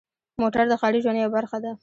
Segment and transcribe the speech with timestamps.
[0.41, 1.71] موټر د ښاري ژوند یوه برخه ده.